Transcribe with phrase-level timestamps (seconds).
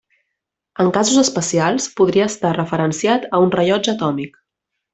[0.83, 4.43] En casos especials podria estar referenciat a un rellotge atòmic.